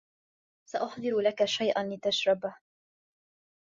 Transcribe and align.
ساُحضِر 0.69 1.19
لكَ 1.19 1.45
شيئاُ 1.45 1.83
لتشربهُ. 1.83 2.55